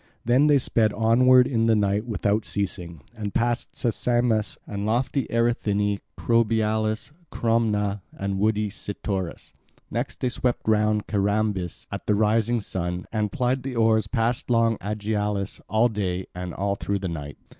Then 0.25 0.47
they 0.47 0.57
sped 0.57 0.93
onward 0.93 1.45
in 1.45 1.67
the 1.67 1.75
night 1.75 2.07
without 2.07 2.43
ceasing, 2.43 3.03
and 3.15 3.35
passed 3.35 3.73
Sesamus 3.75 4.57
and 4.65 4.83
lofty 4.83 5.27
Erythini, 5.29 5.99
Crobialus, 6.17 7.11
Cromna 7.31 8.01
and 8.11 8.39
woody 8.39 8.71
Cytorus. 8.71 9.53
Next 9.91 10.19
they 10.19 10.29
swept 10.29 10.67
round 10.67 11.05
Carambis 11.05 11.85
at 11.91 12.07
the 12.07 12.15
rising 12.15 12.55
of 12.55 12.61
the 12.61 12.65
sun, 12.69 13.05
and 13.13 13.31
plied 13.31 13.61
the 13.61 13.75
oars 13.75 14.07
past 14.07 14.49
long 14.49 14.77
Aegialus, 14.79 15.61
all 15.69 15.87
day 15.87 16.25
and 16.33 16.55
on 16.55 16.77
through 16.77 16.97
the 16.97 17.07
night. 17.07 17.37